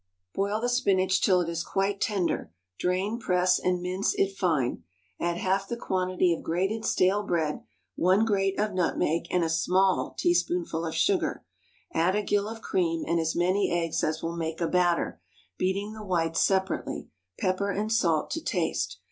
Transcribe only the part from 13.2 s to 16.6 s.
many eggs as will make a batter, beating the whites